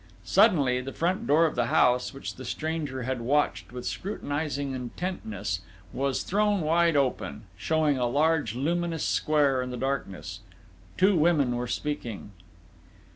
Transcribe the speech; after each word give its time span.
Suddenly, 0.25 0.81
the 0.81 0.93
front 0.93 1.27
door 1.27 1.45
of 1.45 1.53
the 1.53 1.67
house, 1.67 2.11
which 2.11 2.33
the 2.33 2.43
stranger 2.43 3.03
had 3.03 3.21
watched 3.21 3.71
with 3.71 3.85
scrutinising 3.85 4.73
intentness, 4.73 5.59
was 5.93 6.23
thrown 6.23 6.61
wide 6.61 6.95
open, 6.95 7.43
showing 7.55 7.99
a 7.99 8.07
large, 8.07 8.55
luminous 8.55 9.05
square 9.05 9.61
in 9.61 9.69
the 9.69 9.77
darkness. 9.77 10.39
Two 10.97 11.15
women 11.15 11.55
were 11.55 11.67
speaking. 11.67 12.31